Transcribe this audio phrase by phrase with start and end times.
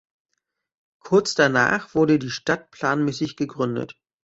[1.03, 3.99] Kurz danach wurde die Stadt planmäßig gegründet.